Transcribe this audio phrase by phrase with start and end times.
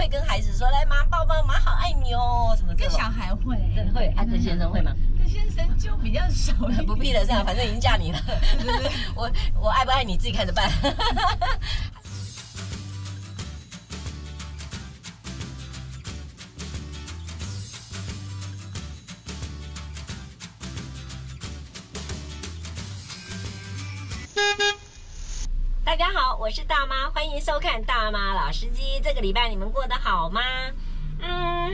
[0.00, 2.72] 会跟孩子说：“来，妈抱抱，妈好爱你哦。”什么？
[2.74, 3.54] 跟小孩会，
[3.94, 4.06] 会。
[4.16, 4.92] 爱跟先生会吗？
[5.18, 6.54] 跟先生就比较少。
[6.86, 8.18] 不必了，这样反正已经嫁你了。
[9.14, 10.70] 我我爱不爱你自己看着办。
[26.40, 28.98] 我是大妈，欢迎收看大妈老司机。
[29.04, 30.40] 这个礼拜你们过得好吗？
[31.18, 31.70] 嗯，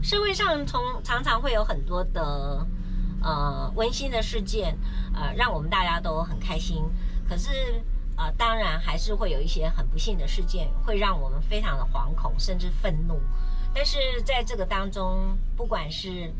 [0.00, 2.64] 社会上从常常会有很多的
[3.20, 4.78] 呃温馨的事件，
[5.12, 6.84] 呃，让我们大家都很开心。
[7.28, 7.82] 可是
[8.16, 13.20] 呃，当然还是会有一些很不幸的事件，会让我们非常的惶恐，甚至愤怒。
[13.74, 16.32] 但是在这个当中，不管是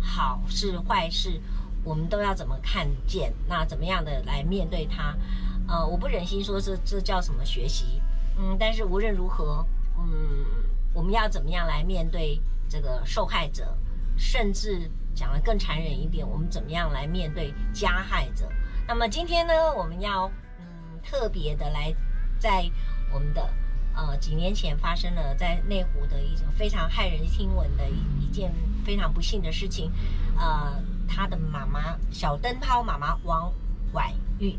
[0.00, 1.40] 好事坏事，
[1.84, 3.32] 我们都要怎么看见？
[3.46, 5.16] 那怎么样的来面对它？
[5.68, 8.00] 呃，我不忍心说这这叫什么学习，
[8.38, 9.64] 嗯，但是无论如何，
[9.98, 10.44] 嗯，
[10.94, 13.76] 我们要怎么样来面对这个受害者，
[14.16, 18.50] 甚至讲得更残忍一点，我们怎么样来面对加害者？
[18.86, 20.64] 那么今天呢，我们要嗯
[21.04, 21.94] 特别的来
[22.38, 22.64] 在
[23.12, 23.46] 我们的
[23.94, 28.50] 呃几年前发生了在内湖的一种非常骇人听闻的一一件
[28.86, 29.92] 非常不幸的事情，
[30.38, 33.52] 呃，他的妈妈小灯泡妈妈王
[33.92, 34.56] 婉玉。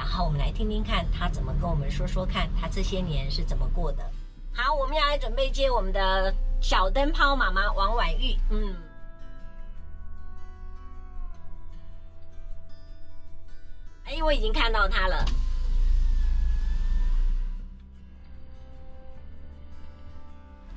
[0.00, 4.02] 然后我们来听听看他怎么跟我们说说看，他这些年是怎么过的。
[4.50, 8.34] 好，我们要来准备接我们的小灯泡妈妈王婉玉。
[8.48, 8.74] 嗯，
[14.06, 15.22] 哎，我已经看到他了。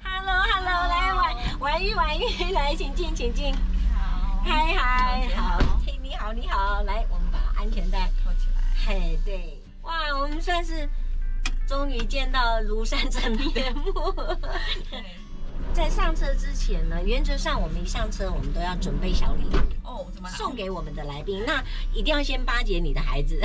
[0.04, 3.56] Hello，Hello，hello，来婉婉玉，婉玉，来，请进，请进。
[3.96, 8.12] 好，嗨嗨，好，嘿，你好，你好，来，我们把安全带。
[8.86, 10.90] 嘿，对，哇，我们算是
[11.68, 13.94] 终于见到庐山真面目。
[15.74, 21.44] 在上车之前呢，原则上我们一上车，我们都要准备小礼物哦，怎么送给我们的来宾？
[21.48, 21.64] 那
[21.94, 23.40] 一定要先巴结你的孩子，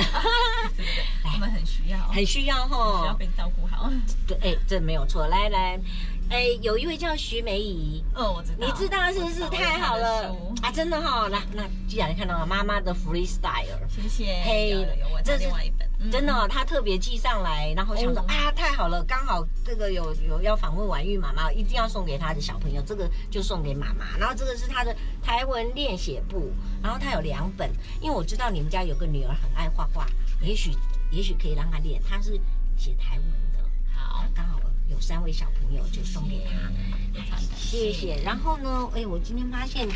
[1.23, 3.89] 我们很需要，很需要哈，需要被照顾好。
[4.27, 5.25] 对，哎，这没有错。
[5.27, 5.79] 来来。
[6.29, 9.41] 哎，有一位叫徐梅姨，哦，我知道，你知道是不是？
[9.49, 10.31] 太好了
[10.61, 11.29] 啊，真的哈、哦。
[11.29, 14.39] 那那既然看到了妈妈的 freestyle，谢谢。
[14.45, 24.15] 嘿，有有，这是另外一本，真的哦，他特别寄上来，然后想说、哦、啊，太好了，刚好这个有有要访问婉玉妈妈，一定要送给他的小朋友，这个就送给妈妈。
[24.19, 26.51] 然后这个是他的台文练写簿，
[26.83, 30.05] 然后他有两本，因为我知道你们家有个女儿很爱画画，
[30.41, 30.75] 也许
[31.09, 32.39] 也许可以让他练，他是
[32.77, 33.25] 写台文
[33.57, 34.59] 的，好，刚好。
[34.89, 38.21] 有三位小朋友就送给他，谢谢。
[38.23, 39.87] 然后呢，哎，我今天发现，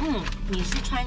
[0.00, 1.06] 嗯，你是穿，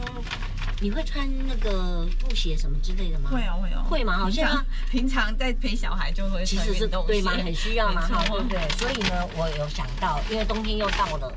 [0.80, 3.30] 你会穿那个布鞋什么之类的吗？
[3.32, 4.18] 会啊，会啊，会吗？
[4.18, 7.32] 好像平常在陪小孩就会，其实是对吗？
[7.32, 8.60] 很需要嘛，哈，对不对？
[8.78, 11.32] 所以呢，我有想到，因为冬天又到了，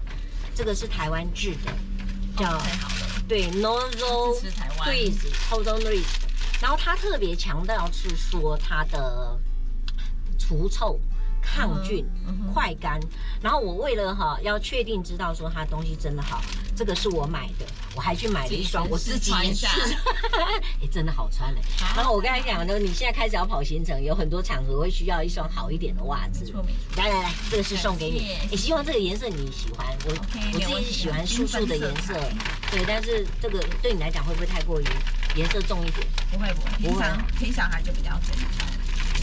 [0.54, 1.72] 这个是台湾制的，
[2.36, 2.62] 叫
[3.26, 4.40] 对，Nozo
[4.78, 6.04] Breeze，Hold on Breeze。
[6.62, 9.38] 然后它特别强调是说它的
[10.38, 10.98] 除臭。
[11.46, 12.04] 抗菌、
[12.52, 13.00] 快干，
[13.40, 16.42] 然后我为了哈要确定知道说它东西真的好，
[16.74, 17.64] 这个是我买的，
[17.94, 19.66] 我还去买了一双我自己也是，
[20.82, 21.60] 哎，真的好穿嘞。
[21.94, 26.52] 然后我刚才讲呢，你现在开始要跑行程，有很多场合会需要一双好一点的袜子。
[26.96, 29.86] 来来来，这个是送给你，也希望这个颜色你喜欢。
[30.04, 30.10] 我
[30.52, 32.14] 我自己是喜欢素素的颜色，
[32.70, 34.84] 对，但是这个对你来讲会不会太过于
[35.36, 36.06] 颜色重一点？
[36.30, 38.75] 不会不会，平常陪小孩就比较正常。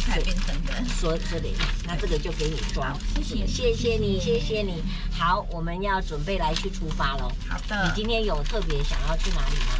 [0.05, 1.55] 彩变成的，说这里，
[1.85, 4.83] 那这个就给你装，谢谢，谢谢你，谢谢你。
[5.11, 7.31] 好，我们要准备来去出发喽。
[7.47, 7.85] 好的。
[7.87, 9.79] 你今天有特别想要去哪里吗？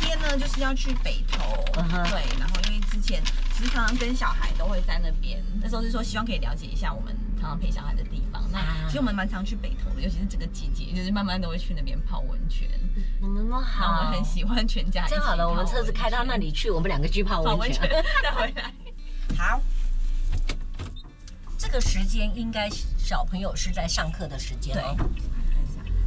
[0.00, 1.64] 今天呢，就是要去北投。
[1.76, 2.02] 嗯哼。
[2.10, 3.22] 对，然后因为之前
[3.56, 8.42] 时常跟小孩都会在那边，那时候是说希望可以了解一下我们常常陪小孩的地方。
[8.52, 12.68] 那其实我们蛮常去北投的，尤其是这个季节，就是慢慢都会去那边泡温泉。
[13.20, 15.06] 我们好，我们很喜欢全家。
[15.08, 17.88] 正好的，我们车子开到那里去，我们两个去泡温泉，
[18.22, 18.72] 再回来。
[19.42, 19.60] 好，
[21.58, 24.94] 这个时间应该小朋友是在上课的时间哦。
[24.96, 25.06] 对，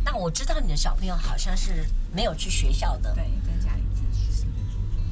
[0.05, 3.13] 那我知道你的小朋友好像是没有去学校的。
[3.13, 4.47] 对，在家里自学。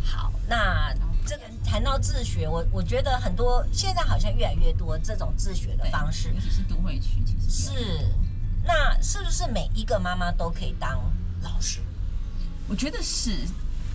[0.05, 8.09] 好，那这个谈到自学，我我觉得很多现在好像越来越多这种自学的方式，尤其是都会区，其实是。
[8.63, 10.97] 那是不是每一个妈妈都可以当
[11.41, 11.81] 老师？
[12.69, 13.37] 我觉得是。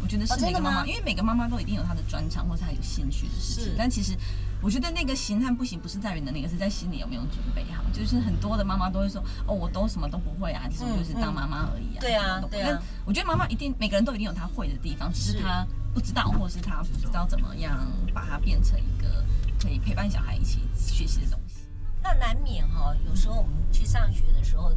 [0.01, 3.75] 我觉得是每个妈妈，因为每个妈妈都一定有她的专长或者她有兴趣的事情。
[3.77, 4.17] 但其实，
[4.63, 7.83] 我觉得那个行和不行不是在于能力，而是在心里有没有准备好。
[7.93, 12.81] 就是很多的妈妈都会说：“哦，我都什么都不会啊，其实我就是当妈妈而已啊。”对啊，对啊。
[13.05, 19.25] 我觉得妈妈一定每个人都一定有她会的地方，只是她不知道，或者是她不知道怎么样把它变成一个
[19.61, 21.63] 可以陪伴小孩一起学习的东西。
[22.01, 24.73] 那难免哈、哦，有时候我们去上学的时候，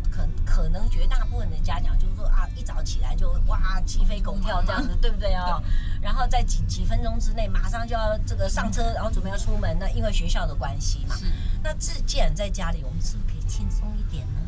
[1.31, 5.63] 部分的家长就是说啊，一早起来就哇鸡飞狗跳这样子，嗯、对不对啊、哦？
[6.01, 9.77] 然后在几几分钟之内马上就要这个上车，然后准备要出门。
[9.79, 11.25] 那因为学校的关系嘛，是。
[11.63, 14.41] 那自既然在家里，我们是不是可以轻松一点呢？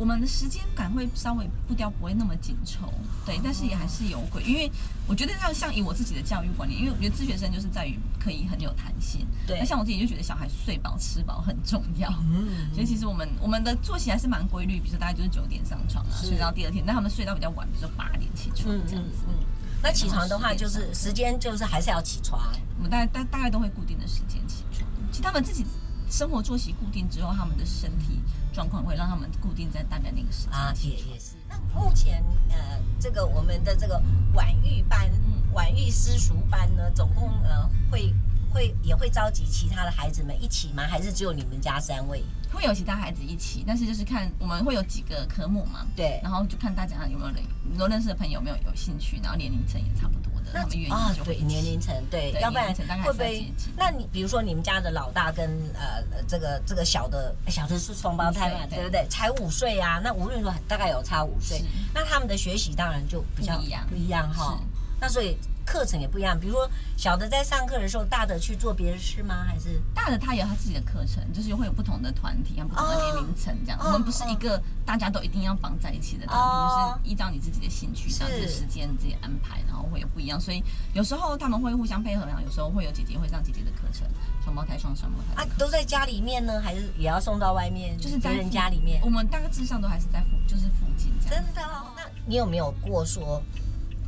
[0.00, 2.90] 我们的时间感会稍微步调不会那么紧凑，
[3.26, 4.72] 对，但是也还是有鬼，因为
[5.06, 9.58] 我觉得像像以我自己的教育观念，因为我觉得自学生就是在于可以很有弹性，对。
[9.58, 18.74] 那像我自己就觉得小孩睡饱吃饱很重要，嗯，所以其实我们我们的作息还是蛮规律，比如说大概就是九点上床啊，睡到第二天，但他们睡到比较晚，比如说八点起床。
[18.88, 19.26] 这样子。
[19.28, 19.44] 嗯，嗯，
[19.82, 22.40] 那起床的话就是时间就是还是要起床，
[22.78, 25.66] 我们大概大大概都会固定的时间起床，其实他们自己。
[26.10, 28.20] 生活作息固定之后，他们的身体
[28.52, 31.36] 状况会让他们固定在大概那个时间啊，也也是。
[31.48, 32.56] 那目前呃，
[32.98, 34.02] 这个我们的这个
[34.34, 35.08] 晚育班、
[35.52, 38.14] 晚育私塾班呢，总共呃会
[38.52, 40.82] 会也会召集其他的孩子们一起吗？
[40.86, 42.24] 还是只有你们家三位？
[42.52, 53.52] 会有其他孩子一起，但是就是看我们会有几个科目嘛，对，然后就看大家有没有人，你都认识的朋友有没有有兴趣，然后年龄层也差不多的，那他们愿意就会对年龄层对，要不然会不会？
[53.76, 59.06] 那你比如说你们家的老大跟呃这个这个小的小的是双胞胎嘛，对不对？
[59.08, 61.62] 才五岁啊，那无论说大概有差五岁，
[61.94, 64.58] 那他们的学习当然就比较不一样不一样哈，
[65.00, 65.36] 那所以。
[65.66, 69.44] 课程也不一样，比如说小的在上课的时候，大的去做别的事吗？
[69.46, 73.78] 还是大的他有他自己的课程，就是会有不同的团体，不同的年龄层这样。
[73.80, 80.40] 我们不是一个大家都一定要绑在一起的团体，就是依照你自己的兴趣，这样子时间自己安排，然后会有不一样。
[80.40, 80.60] 所以
[80.92, 84.04] 有时候他们会互相配合，然后有时候会有姐姐会上姐姐的课程，
[84.42, 85.44] 双胞胎双双胞胎。
[85.44, 87.96] 啊，都在家里面呢，还是也要送到外面？
[87.96, 89.00] 就是在人家里面。
[89.04, 91.44] 我们大致上都还是在附，就是附近这样。
[91.44, 91.62] 真的？
[91.94, 93.40] 那你有没有过说？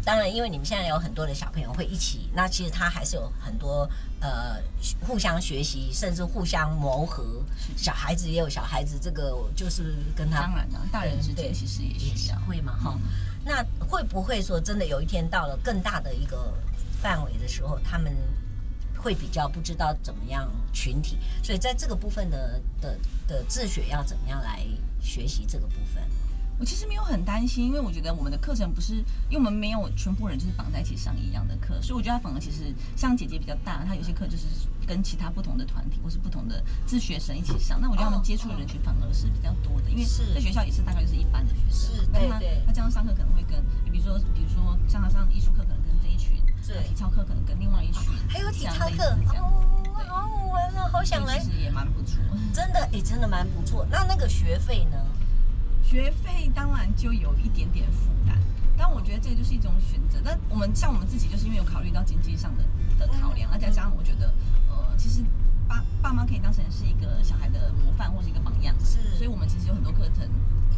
[0.05, 3.89] 当然，因为你们现在有很多的小朋友会一起，那其实他还是有很多
[4.21, 4.61] 呃
[5.01, 7.43] 互相学习，甚至互相磨合。
[7.77, 12.99] 小孩子也有小孩子，这个就是跟他当然了，大人之间其实也也是会嘛哈。
[13.45, 16.53] 那会不会说真的有一天到了更大的一个
[17.01, 18.13] 范围的时候，他们
[18.97, 21.19] 会比较不知道怎么样群体？
[21.43, 24.65] 所以在这个部分的的的自学要怎么样来
[25.01, 26.03] 学习这个部分？
[26.63, 28.95] 我其实没有很担心，因为我觉得我们的课程不是，
[29.29, 34.47] 因为我们没有全部人就是绑在一起上一样的课，所以我觉得他反而其实像姐姐比较大，她有些课就是
[34.87, 37.81] 跟其他不同的团体或是不同的自学生一起上。
[37.81, 42.63] 那我觉得他们接触的人群反而是比较多的，因为在学校也是大概就是一般的学生，是，对对。
[42.65, 43.61] 他这样上课可能会跟，
[43.91, 49.03] 比如说比如说像他上艺术课可能跟这一群，对，体操课可能跟另外一群，还有体操课，
[49.35, 51.41] 哦，好好玩啊，好想来。
[51.41, 52.23] 其实也蛮不错，
[52.55, 53.85] 真的，哎，真的蛮不错。
[53.91, 54.97] 那那个学费呢？
[55.83, 58.39] 学费当然就有一点点负担，
[58.79, 60.19] 但我觉得这就是一种选择。
[60.25, 62.65] 但我们像我们自己，就是因为有考虑到经济上的
[62.99, 64.33] 的考量，而再加上我觉得，
[64.71, 65.23] 呃，其实
[65.69, 68.99] 爸爸妈可以当成是一个小孩的模范或是一个榜样，是。
[69.17, 70.29] 所以我们其实有很多课程，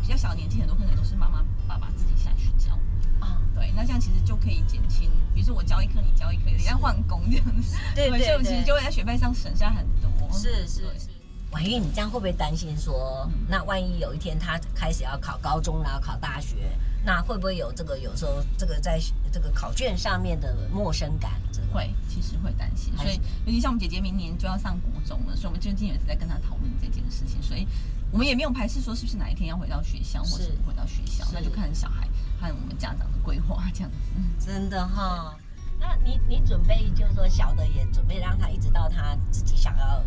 [0.01, 2.75] 比较小的年纪，很多课程都是妈妈爸爸自己下去教
[3.21, 3.41] 啊。
[3.55, 10.11] 对，那这样其实就可以减轻，比如说我教一课，你教一课，人家换工这样子，对所以其实就会在学费上省下很多。
[10.33, 11.14] 是是是。
[11.55, 16.57] 婉玉，你这样会不会担心说，那万一有一天他开始要考高中啦，考大学，
[17.05, 21.31] 那会不会有这个有时候这个在这个考卷上面的陌生感？
[21.73, 22.93] 会，其实会担心。
[22.97, 27.41] 所以，尤其像我们姐姐明年就要上国中了，所以我们最近也是在跟她讨论这件事情。
[27.41, 27.67] 所以，
[28.11, 32.09] 我们也没有排斥说是不是哪一天要回到学校，或是不回到学校，那就看小孩
[32.41, 33.97] 和我们家长的规划这样子。
[34.45, 35.37] 真的哈，
[35.79, 40.05] 那你你准备就是说小的也准备让他一直到他自己想要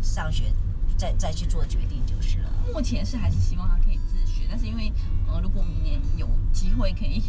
[0.00, 0.52] 上学。
[0.96, 2.50] 再再去做决定就是了。
[2.72, 4.92] 目前是还是希望他可以自学，但是因为
[5.28, 7.22] 呃，如果明年有机会可以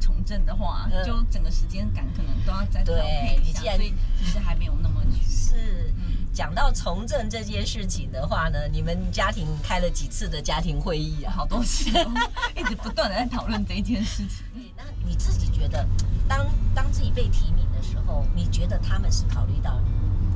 [0.00, 5.92] 从政的话，嗯、就整个时间感可能都要再调配一下，所以其实还没有那么是。
[6.32, 11.32] 讲到从政这件事情的话呢，你们家庭开了几次的家庭会议啊？
[11.32, 11.90] 好多次，
[12.56, 14.46] 一直不断的在讨论这一件事情。
[14.54, 15.84] 对，那你自己觉得，
[16.28, 19.80] 当当自己被提名的时候，你觉得他们是考虑到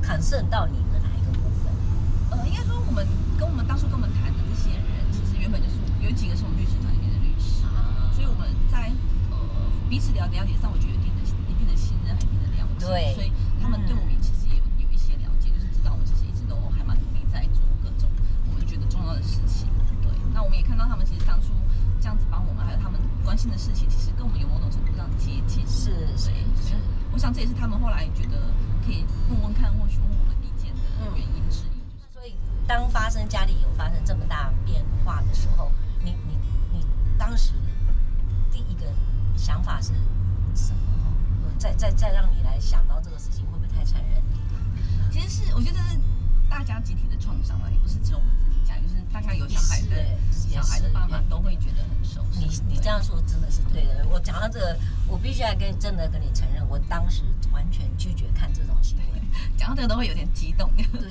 [0.02, 1.03] concern 到你的哪一个部分？
[2.34, 3.06] 呃，应该说我们
[3.38, 7.62] 跟我们当初跟我们谈的这些人，其实原本就是有几个是我们律师团里面的律师，
[8.10, 8.90] 所以我们在
[9.30, 9.38] 呃
[9.88, 13.30] 彼此了了解上，我觉得有一定的一定的信任，还有一定的了解，对，所以
[13.62, 18.10] 他们对我们其实也有有一些了解，就是知道我们其实一直都还蛮努力在做各种
[18.50, 19.70] 我们觉得重要的事情。
[20.02, 21.54] 对，那我们也看到他们其实当初
[22.02, 25.62] 这样子帮我们，还有他们关心的事情，其实跟我们有某种程度上接近。
[25.66, 26.74] 是，是，是。
[27.12, 28.50] 我想这也是他们后来觉得
[28.84, 31.73] 可以问问看，或许问我们意见的原因之一。
[32.66, 35.70] 当发生家里有发生这么大变化的时候，
[36.02, 36.38] 你你
[36.72, 36.86] 你
[37.18, 37.52] 当时
[38.50, 38.86] 第一个
[39.36, 39.92] 想法是
[40.54, 40.80] 什么？
[41.58, 44.22] 再再再让你来想到这个事情，会不会太残忍？
[45.10, 45.98] 其实是我觉得是
[46.48, 48.54] 大家集体的创伤啊，也不是只有我们自己。
[48.64, 49.60] 讲，就是大家有小
[50.62, 52.40] 孩的爸妈都会觉得很受伤。
[52.40, 54.06] 你你这样说真的是对的。
[54.10, 59.20] 我讲到这个，我必须要跟真的跟你承认，我当时完全拒绝看这种新闻。
[59.56, 60.70] 讲到这个都会有点激动。
[60.76, 61.10] 对。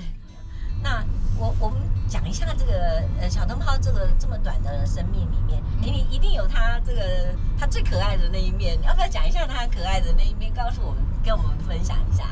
[0.84, 1.04] 那
[1.40, 12.26] 我我们讲一下这个呃小灯泡这个这么短的生命里面，哎，你一定有他这个他最可爱的那一面，你要不要讲一下他可爱的那一面，告诉我们，跟我们分享一下？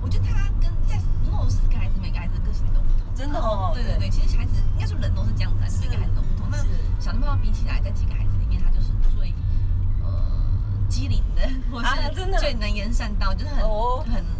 [0.00, 3.70] 我觉得他跟在如果四个孩子，每个孩子的个性都不同，真的哦。
[3.74, 6.48] 对对对，其实孩子应该说人都是这样子，每个孩子都不同。
[6.50, 6.56] 那
[6.98, 9.32] 小灯泡比起来，在几个孩子里面，他就是最
[10.02, 10.10] 呃
[10.88, 13.62] 机灵的，或是真的最能言善道，就是很
[14.14, 14.39] 很。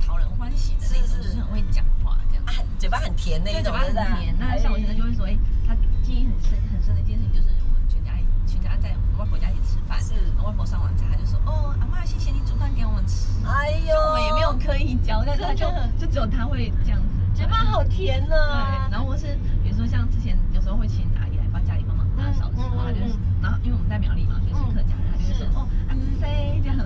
[0.00, 4.34] 讨人欢喜的那种，就是很会讲话这样，啊，嘴巴很甜那种，对嘴巴很甜。
[4.38, 8.12] 那像我现在就会说，哎，他记忆很深很深的一件事情，就是我们全家
[8.46, 13.28] 全家在外婆家一起吃饭，是外婆上完菜，他就说，哦，阿妈谢谢你煮饭给我们吃。
[13.46, 15.66] 哎呦，我们也没有刻意教，但是他就
[15.98, 18.34] 就只有他会这样子，嘴巴好甜呢。
[18.34, 19.26] 对，然后我是
[19.62, 26.78] 比如说像之前有时候会请阿姨来帮家里帮忙打扫的时候，他就是，然后因为我们在苗栗嘛，所以是客家人，他就会说，哦，阿妹这样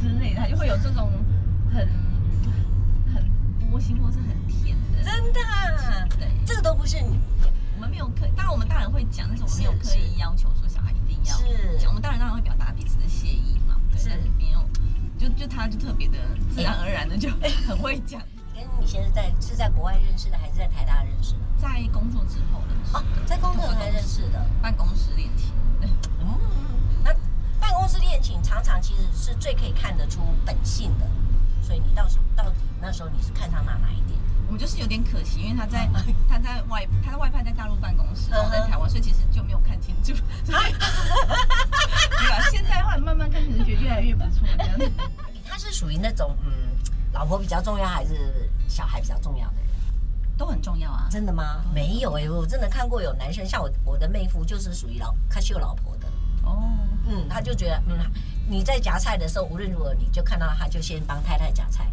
[0.00, 1.10] 之类的，他就会有这种
[1.72, 2.05] 很。
[3.86, 5.40] 窝心或是很甜的，真的，
[6.18, 7.18] 对，这个都不是你，
[7.76, 11.36] 我们没有刻，当然我们大人会讲，但是我们没有刻意要求说小孩一定要
[11.78, 14.60] 讲，我们大人当然会表达彼此的谢意嘛，对，但是没有，
[15.18, 16.18] 就就他就特别的
[16.52, 17.30] 自然而然的就
[17.68, 18.20] 很会讲。
[18.54, 21.40] 跟你现在在是在国外认识的，还是在台大认识的？
[21.58, 25.52] 在工作之后的，哦，在工作才认识的，办公室恋情。
[25.82, 26.38] 嗯，
[27.04, 27.12] 那
[27.60, 31.06] 办公室恋情常常其实是最可以看得出本性的。
[31.66, 34.16] 所以你到时到底那时候你是看上哪哪一点？
[34.46, 35.90] 我们就是有点可惜，因为他在
[36.28, 40.14] 他在外他在外派在大陆办公室，然后在台湾，所以其实就没有看清楚。
[40.44, 40.62] 对吧？
[42.52, 44.46] 现在的话慢慢看，可能觉得越来越不错。
[44.56, 44.78] 这样。
[45.44, 46.52] 他是属于那种嗯，
[47.12, 49.66] 老婆比较重要还是小孩比较重要的人？
[50.38, 51.08] 都很重要啊。
[51.10, 51.64] 真的吗？
[51.74, 56.06] 没有哎、欸，我真的看过有男生像我我的妹夫就是属于老他秀老婆的
[56.44, 56.62] 哦，
[57.08, 57.98] 嗯，他就觉得嗯。
[58.48, 61.86] 你在夹菜的时候，无论如何，你就看到他就先帮太太夹菜。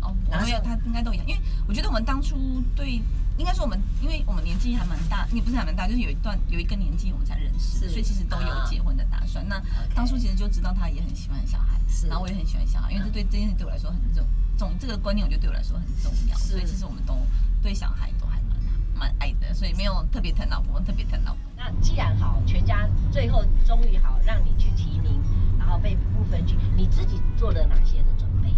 [0.00, 3.02] 哦，然后他应该都一样，因为我觉得我们当初对，
[3.36, 9.44] 应该说我们，因为我们年纪还蛮大，也不是还蛮大，就是有一段有一个年纪我们才认识，所以其实都有结婚的打算。
[9.52, 14.24] 啊、那当初其实就知道他也很喜欢小孩，是然后我也很喜欢小孩，因为这对这件事对我来说很重
[14.56, 17.14] 重，这个观念我觉得对我来说很重要，所以其实我们都
[17.60, 18.56] 对小孩都还蛮
[18.94, 21.42] 蛮爱的，所以没有特别疼老婆，特别疼老婆。
[21.56, 25.20] 那既然好，全家最后终于好让你去提名。
[25.68, 28.48] 然后被部分去，你自己做了哪些的准备？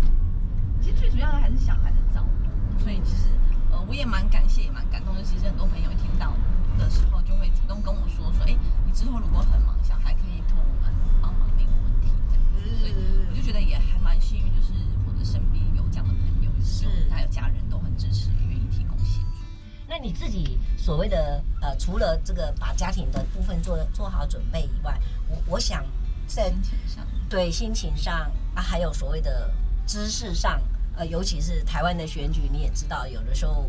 [0.80, 3.26] 其实最主要的还是小孩的照顾，所以其实
[3.72, 5.22] 呃我也蛮感谢，也蛮感动的。
[5.24, 6.32] 其实很多朋友一听到
[6.78, 12.78] 的时候，就会主动跟我说说，哎，你之后如果很忙，小孩可以托我们帮忙，没有问题这样子。
[12.78, 12.94] 所以
[13.28, 14.72] 我就觉得也还蛮幸运，就是
[15.04, 19.42] 我的身边有这样的朋友，是还有家人都很支持，愿意提供协助。
[19.88, 24.96] 那你自己所谓的呃，除了这个把家庭的部分做做好准备以外，
[25.28, 25.84] 我我想。
[26.34, 29.50] 在心情上，对心情上啊，还有所谓的
[29.86, 30.60] 知识上，
[30.96, 33.66] 呃，尤其是台湾的选举，你也知道，有的时候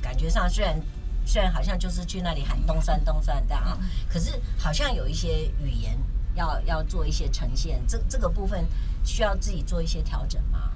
[0.00, 0.80] 感觉上虽然
[1.24, 5.96] 虽然好像就是去那里喊东山东山这样啊，可是好像有一些语言
[6.34, 8.66] 要要做一些呈现，这这个部分
[9.04, 10.69] 需要自己做一些调整吗？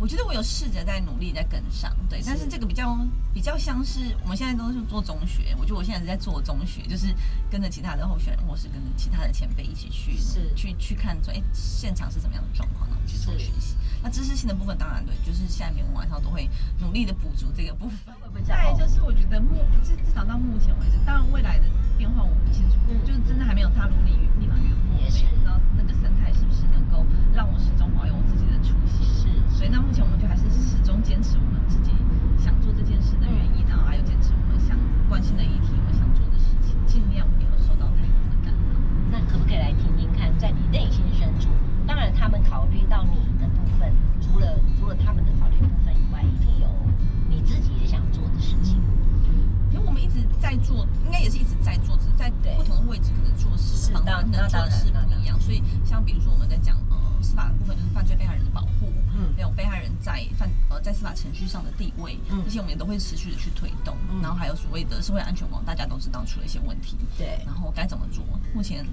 [0.00, 2.98] 我觉得我有试着在努力在跟上，对，但是这个比较
[3.34, 7.14] 比较像是我们现在都是做中学，我觉得我现在是在做中学，就是
[7.50, 10.40] 跟着其他的候选人或是跟着其他的前辈一起去，是。
[10.56, 13.76] 去去看说，哎，现场是什么样的状况，然后去做学习。
[14.02, 18.42] 那知识性的部分当然对，就是下面我们晚上都会努力的补足这个部分。
[18.42, 21.64] 再就是我觉得目至至少到目前为止，当然未来的
[21.98, 27.04] 变化我不清楚，嗯、就是真的还没有踏入立立法院，我也是不知道那个生态是不是能够
[27.34, 29.04] 让我始终保有我自己的初心。
[29.04, 29.28] 是。
[29.60, 31.92] 所以，那目前我们就还是始终坚持我们自己
[32.38, 34.72] 想做这件事的原因，然后还有坚持我们想
[35.06, 38.80] 关心的议题，我们想做的事情，尽量不要受到太多的干扰。
[39.12, 41.50] 那可不可以来听听看，在你内心深处，
[41.86, 44.48] 当然他们考虑到你的部分，除了
[44.80, 46.66] 除了他们的考虑部分以外，一定有
[47.28, 48.80] 你自己也想做的事情。
[49.68, 55.38] 因为我们一直在做，应该也是一直在做，只是在不同的位置，可能做事的方法、能做的事不一样。
[55.38, 56.96] 所以，像比如说我们在讲呃。
[57.22, 59.28] 司法的部分就是犯罪被害人的保护，嗯，
[60.80, 68.24] 呃在司法程序上的地位，嗯，这些我们也都会持续的去推动，嗯，然后还有所谓的社会安全网，大家都知道出了一些问题，对，然后该怎么做？
[68.54, 68.84] 目前，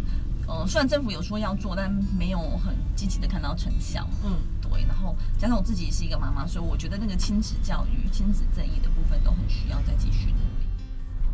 [0.47, 10.67] 呃，虽然政府有说要做，但没有很积极的看到成效，嗯，对，然后加上我自己也是一个妈妈，所以我觉得那个亲子教育、亲子正义的部分都很需要再继续努力。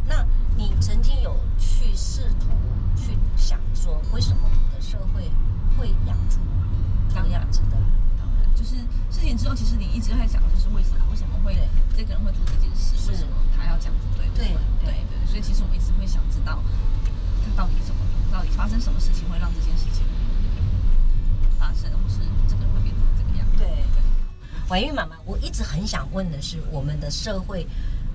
[0.05, 2.47] 那你曾经有去试图
[2.95, 5.31] 去想说，为什么我们的社会
[5.77, 6.39] 会养出？
[7.13, 7.77] 这样子的，
[8.63, 8.75] 就是
[9.11, 11.03] 事情之后，其实你一直在想，就是为什么？
[11.11, 11.53] 为什么会
[11.97, 12.95] 这个人会做这件事？
[13.11, 14.25] 为什么他要这样子对？
[14.33, 16.23] 对对对，所以其实我们一直会想。
[16.31, 16.63] 知道
[17.43, 18.01] 他到底怎么，
[18.31, 20.03] 到底发生什么事情会让这件事情
[21.59, 23.57] 发生，或是这个人会变成这个样子。
[23.57, 24.01] 对对，
[24.67, 27.67] 怀孕妈妈，我一直很想问的是，我们的社会，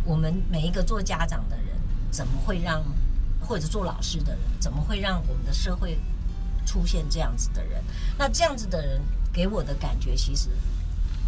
[0.03, 1.67] 我们每一个做家长的人，
[2.11, 2.83] 怎么会让，
[3.41, 6.01] 或者做老师的人，怎么会让我们的社会
[6.67, 7.85] 出现这样子的人？
[8.19, 9.01] 那这样子的人
[9.39, 10.51] 给我的感觉，其实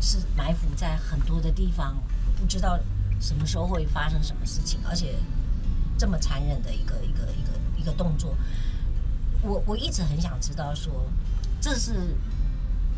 [0.01, 1.95] 是埋伏在很多的地方，
[2.41, 2.77] 不知道
[3.21, 5.15] 什么时候会发生什么事情，而且
[5.97, 8.37] 这么残忍的一个一个一个一个动作。
[9.43, 11.07] 我我一直很想知道说，
[11.61, 12.17] 这是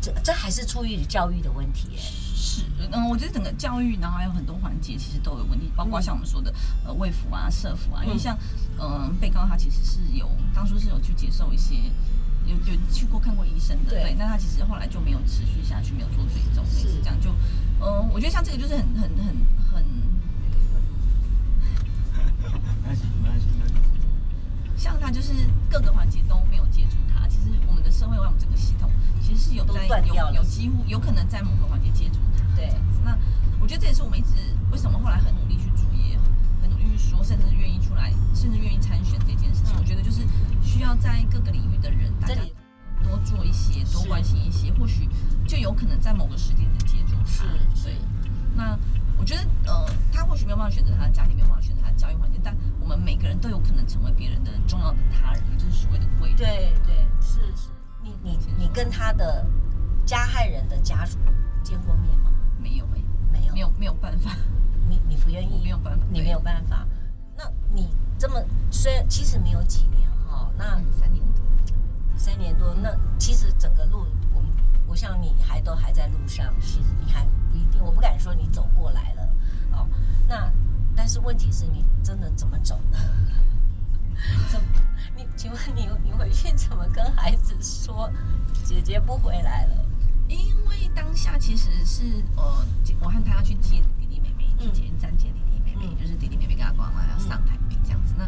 [0.01, 1.95] 这这还是出于教育的问题？
[1.95, 6.51] 是，嗯，我觉得整个教育，然后还有很多环节其实都有问题，包括像我们说的，
[6.83, 8.35] 呃，卫服啊、社福啊，因为像，
[8.79, 11.75] 嗯、呃，被告他其实是有当初是有去接受一些，
[12.45, 17.31] 有有去过看过医生的，对，对，但他其实后来就没有持续下去，没有做追踪，类似这样，就，
[17.79, 19.35] 嗯、呃，我觉得像这个就是很很很
[19.71, 19.83] 很，
[24.77, 25.33] 像他就是
[25.69, 28.89] 各个环节都没有接触他，其实我们的社会，我们整个系统
[29.21, 32.43] 其实是有在有有几乎有可能在某个环节接触他。
[32.55, 32.69] 对，
[33.03, 33.17] 那
[33.61, 34.29] 我觉得这也是我们一直
[34.71, 36.17] 为什么后来很努力去注意，
[36.61, 39.73] 很努力去说，甚至愿意出来，甚至愿意参选这件事情。
[39.75, 40.21] 嗯、我觉得就是
[40.73, 42.41] 需要在各个领域的人，大家
[43.03, 45.07] 多做一些，多关心一些，或许
[45.47, 47.25] 就有可能在某个时间点接住他。
[47.25, 47.43] 是，
[47.83, 47.95] 对。
[48.55, 48.75] 那
[49.15, 56.37] 我觉得，呃，他或许没有办法选择他的家庭，没有办法选择他的教育环境，但我们每个人都有可能成为别人的重要的他人，也就是所谓的贵人。
[56.37, 57.69] 对对，是是。
[58.01, 59.45] 你你你跟他的
[60.07, 61.19] 加害人的家属
[61.63, 62.31] 见过面吗？
[62.59, 62.99] 没有哎，
[63.31, 64.35] 没有，没有，没有办法。
[64.89, 65.61] 你你不愿意？
[65.63, 66.83] 没有办法，你没有办法。
[67.37, 70.12] 那你这么虽然其实没有几年哈，
[70.57, 71.43] 那三年多，
[72.17, 72.73] 三年多。
[72.75, 74.49] 那其实整个路，我们
[74.87, 79.29] 我想你还都还在路上，其实你还不一定，我不敢说你走过来了
[79.71, 79.87] 哦。
[80.27, 80.51] 那
[80.95, 82.97] 但是问题是你真的怎么走呢？
[84.49, 84.67] 怎么？
[85.15, 88.11] 你请问你你回去怎么跟孩子说
[88.63, 89.85] 姐姐不回来了？
[90.27, 90.39] 因
[90.69, 92.65] 为当下其实是呃，
[93.01, 98.15] 我和他要去接弟弟妹妹，去接站接弟弟妹妹，嗯、就是弟弟妹妹跟他爸妈要上台北这样子。
[98.17, 98.25] 那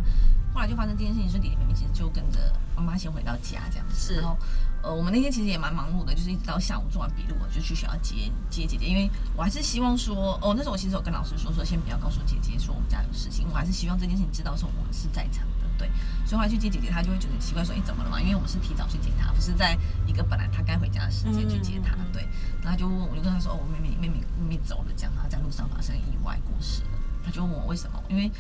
[0.56, 2.40] 后来就发生这件事情，是弟弟妹妹其实就跟着
[2.76, 4.14] 妈妈先回到家这样子。
[4.16, 4.38] 是然后
[4.82, 15.66] 呃，我们那天其实也蛮忙碌的，就是一直到下午做完笔录，我就去学校接接姐姐，因为我还是希望说，哦，那时候我其实有跟老师说，说先不要告诉姐姐说我们家有事情，我还是希望这件事情知道说我们是在场的。
[15.78, 15.90] 对，
[16.26, 21.98] 所以后来去接姐姐，她就会觉得奇怪，说：“你怎么了嘛？”因为我们是提早去接她，不是在一个本来她该回家的时间去接她。
[22.14, 22.26] 对，
[22.64, 26.90] 然后就问我，我就跟她说：“哦，我妹妹妹妹妹妹走了，这样，然后在路上发生意外过世了。”
[27.26, 28.02] 她就问我为什么？
[28.08, 28.32] 因为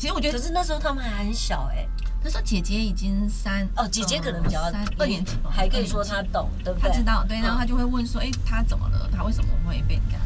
[0.00, 1.88] 其实我觉得，可是那时候他们还很小哎、欸，
[2.24, 6.88] 那时候姐姐已经三哦，姐姐可能比较三二年级，还可以说她懂，对不对？
[6.88, 9.10] 她知道，对，然后她就会问说：“哎，她怎么了？
[9.12, 10.18] 她为什么会被干？”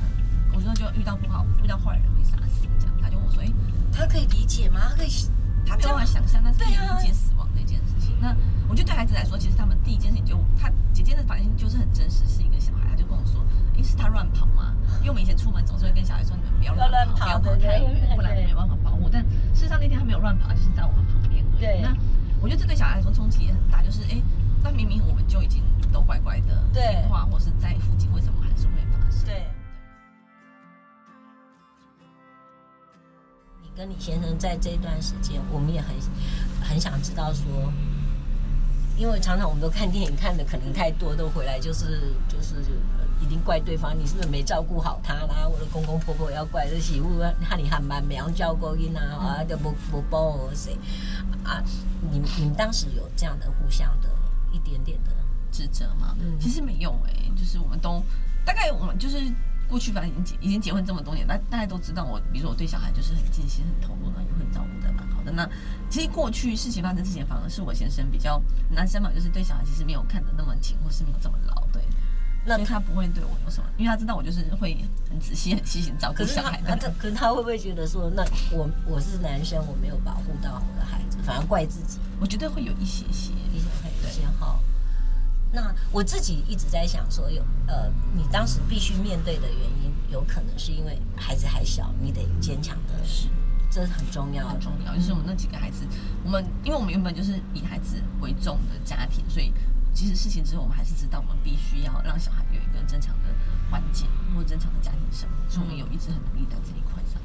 [0.54, 3.50] 我说：“就遇到不好，遇到坏人被杀死。”这样，她就问我说：“哎，
[3.92, 4.78] 她可以理解吗？
[4.90, 5.10] 她可以？”
[5.66, 8.14] 他没有办法想象，但是可以理解死亡的一件事情。
[8.20, 8.36] 那
[8.68, 13.44] 我觉得对孩子来说，其实他们第一件事情就他姐姐的反应就是很真实，是一个小孩，他就跟我说
[14.04, 19.22] ：“他乱跑嘛？”因为我们以前出门总是会跟小孩说：“你们不要乱跑，不要跑太远，不然没有办法保护。”但
[19.54, 21.60] 事实上那天他没有乱跑，就是在我们旁边而已。
[21.60, 21.80] 对。
[21.80, 21.94] 那
[22.40, 24.20] 我觉得这对小孩来说冲击也很大，就是哎，
[24.62, 25.62] 那明明我们就已经
[25.92, 29.24] 都乖乖的听话，或是在附近，为什么还是会发生？
[29.26, 29.46] 对。
[33.76, 35.96] 跟李先生在这段时间，我们也很
[36.62, 37.44] 很想知道说，
[38.96, 42.54] 因为常常我们都看电影看的可能太多，都回来就是就是
[43.20, 45.48] 一定怪对方，你是不是没照顾好他啦？
[45.48, 47.08] 我的公公婆婆要怪这媳妇，
[47.48, 50.76] 那你还蛮没有照顾因啊，啊都不不帮我谁
[51.44, 51.62] 啊？
[52.10, 54.08] 你们你们当时有这样的互相的
[54.52, 55.10] 一点点的
[55.50, 56.16] 指责吗？
[56.20, 58.02] 嗯，其实没有哎、欸，就是我们都
[58.44, 59.18] 大概我们就是。
[59.66, 65.32] 过去反正已经结已经结婚这么多年，大大家都知道我，比如说我对小孩就是很尽心、很投入，然后也会照顾的蛮好的。
[65.32, 65.48] 那
[65.88, 71.66] 其实过去事情发生之前，反而是我先生比较男生嘛，就是对小孩其实没有看得那么紧，或是没有这么牢。
[71.72, 71.82] 对，
[72.46, 74.76] 那他不会对我有什么，因为他知道我就是会
[75.08, 76.68] 很仔细、很细心照顾小孩的。
[76.68, 81.98] 可是他，他，可是他会不会觉得说，那我我是男生，我没有保护到我的孩子，反而怪自己？
[82.20, 84.60] 我觉得会有一些些，一些会有一些好。
[85.52, 93.28] 那我自己一直在想说，有呃，你当时必须面对的原因，有可能是因为孩子还小，你得坚强的，是，
[93.70, 94.94] 这是很重要，很重要。
[94.96, 95.86] 就是我们那几个孩子，
[96.24, 99.52] 我们因为我们原本就是以孩子为重的家庭，所以
[99.94, 103.28] 其实事情之后，我们还是知道我们必须要让小孩有一个正常的
[103.70, 107.22] 环境或正常的家庭生活，所以我们有一直很努力在这一块上。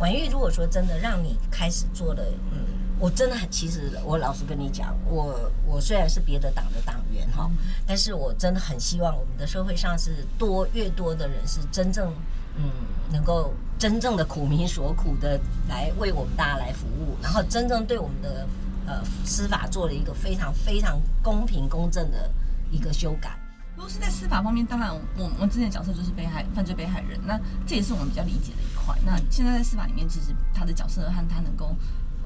[0.00, 2.82] 婉玉，如果说真的让你开始做了，嗯。
[2.96, 7.50] 我真的很，其实我老实跟你讲，我我虽然是别的党的党员哈，
[7.84, 12.14] 但是我真的很希望我们的社会上是多越多的人是真正
[12.56, 12.70] 嗯，
[13.10, 18.46] 能够真正的苦民所苦的来为我们大家来服务，然后真正对我们的
[18.86, 22.30] 呃司法做了一个非常非常公平公正的
[22.70, 23.38] 一个修改。
[23.76, 28.96] 如果是在司法方面，当然我我之前的角色就是被害犯罪被害人，那这也是我们比较理解的一块。
[29.04, 31.76] 那现在在司法里面，其实他的角色和他能够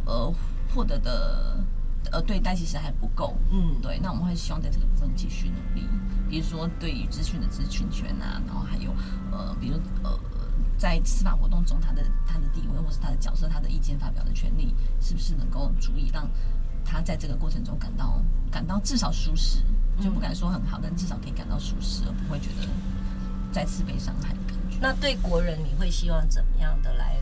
[0.04, 0.30] 呃
[0.74, 1.58] 获得的
[2.12, 3.34] 呃对待其实还不够。
[3.50, 3.98] 嗯，对。
[4.02, 5.88] 那我们会希望在这个部分继续努力，
[6.28, 8.94] 比如说对于资讯的知情权啊，然后还有
[9.32, 10.10] 呃，比如呃，
[10.78, 16.30] 在司法活动中他的他的地位或是他的角色，他的意见发表的权利，是不是能够足以让
[16.84, 19.62] 他在这个过程中感到感到至少舒适？
[20.00, 22.68] 就不敢说很好，但至少可以感到舒适，而不会觉得
[23.50, 24.78] 再次被伤害的感觉。
[24.80, 27.16] 那对国人，你会希望怎么样的来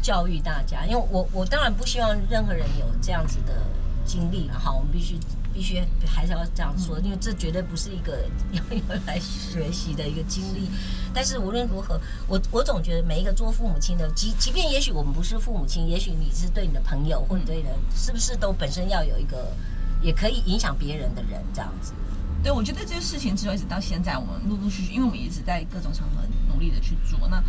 [0.00, 0.86] 教育大家？
[0.86, 3.62] 因为我我当然不希望任何人有这样子的
[4.06, 5.18] 经历了哈，我们必须
[5.54, 10.68] 必须还是要这样说，因为这绝对不是一个要要来学习的一个经历。
[11.14, 19.52] 但是无论如何，我我总觉得每一个做父母亲的，即即便也许我们不是父母亲，也许你是对你的朋友或者对人，是不是都本身要有一个
[20.02, 21.92] 也可以影响别人的人这样子？
[22.42, 26.20] 对，我觉得这个事情之后一直到现在，我们陆陆续续，因为我们一直在各种场合
[26.52, 27.28] 努力的去做。
[27.28, 27.42] 那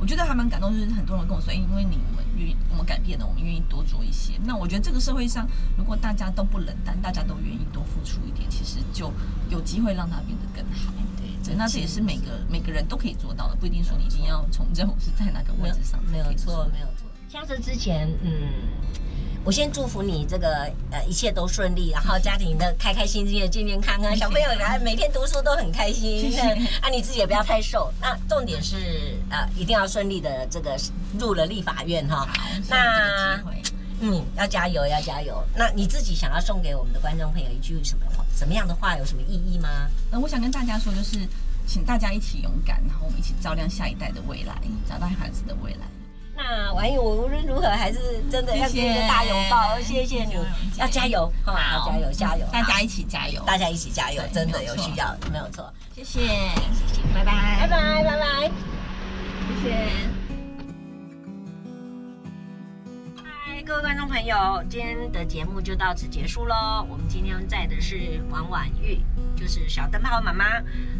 [0.00, 4.32] 我觉得还蛮感动，就是很多人跟我说，因为你们愿意，我们改变了，我们愿意多做一些。
[4.44, 9.12] 那我觉得这个社会上，如果大家都不冷淡，大家都愿意多付出一点，其实就
[9.50, 10.90] 有机会让它变得更好。
[11.18, 16.02] 对，对，那这也是每个每个人都可以做到的，不一定说你一定要从政是在哪个位置上。
[16.10, 17.06] 没有错，没有错。
[17.28, 18.30] 像是之前，嗯。
[19.42, 26.32] 我先祝福你这个呃一切都顺利， 然后家庭的开开心心的健健康康， 小朋友来每天读书都很开心。
[26.82, 27.90] 啊，你自己也不要太瘦。
[28.00, 30.76] 那重点是呃一定要顺利的这个
[31.18, 32.28] 入了立法院哈。
[32.68, 33.40] 那
[34.00, 35.42] 嗯要加油要加油。
[35.54, 38.24] 那你自己想要送给我们的观众朋友一句什么话？
[38.36, 39.68] 什么样的话有什么意义吗？
[40.10, 41.18] 那我想跟大家说，就是
[41.66, 44.54] 请大家一起勇敢，然后我们一起照亮下一代的未来，
[44.88, 45.86] 找到孩子的未来。
[46.42, 47.98] 那玩意，我无论如何还是
[48.30, 50.34] 真的要给你一个大拥抱，谢谢你，
[50.78, 58.50] 要加油，好，要加油，加油，大家一起加油，大家一起加油，真的有需要，没有错，谢谢，谢谢，拜拜，拜拜，拜拜，
[59.62, 60.19] 谢谢。
[63.70, 66.84] 各位观众朋友，今天的节目就到此结束喽。
[66.90, 68.98] 我们今天在的是王婉玉，
[69.36, 70.44] 就是小灯泡妈妈，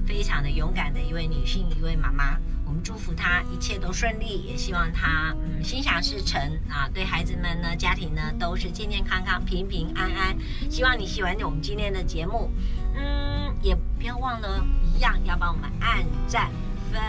[0.06, 2.38] 非常的勇敢的一位女性，一位妈妈。
[2.64, 10.38] 我们祝福她一切都顺利，也希望她嗯心想事成啊，对孩子们呢、家庭呢都是健健康康、平平安安。
[10.70, 12.52] 希望你喜欢我们今天的节目，
[12.94, 16.48] 嗯，也不要忘了，一样要帮我们按赞、
[16.92, 17.00] 分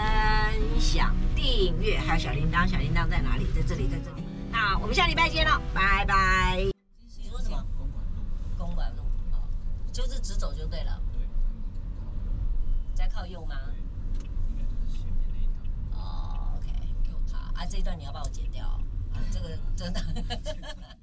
[0.79, 2.67] 享、订阅，还有小铃铛。
[2.67, 3.45] 小铃铛在哪里？
[3.53, 4.20] 在这里，在这里。
[4.51, 6.57] 那我们下礼拜见了，拜拜。
[7.17, 7.65] 你说什么？
[7.77, 8.21] 公馆路。
[8.57, 9.47] 公馆路，哦，
[9.91, 11.01] 就是直走就对了。
[11.13, 11.21] 对。
[12.93, 13.55] 在靠右吗？
[14.49, 15.47] 应该就是前面那一
[15.91, 15.99] 条。
[15.99, 18.65] 哦，OK，Q 他啊这一段你要帮我剪掉，
[19.13, 20.01] 啊，这个真的。